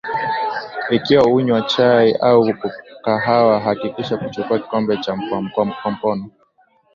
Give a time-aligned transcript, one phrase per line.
[0.89, 2.53] Ikiwa unywa chai au
[3.03, 4.97] kahawa hakikisha kuchukua kikombe
[5.55, 6.31] kwa mkono